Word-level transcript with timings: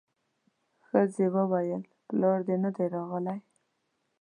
ښځې 0.87 1.25
وويل 1.35 1.81
پلار 2.07 2.39
دې 2.47 2.55
نه 2.63 2.69
دی 2.75 2.85
راغلی. 2.95 3.39